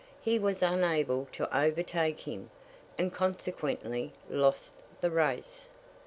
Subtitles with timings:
[0.19, 2.49] He was unable to overtake him,
[2.97, 5.67] and consequently lost the race.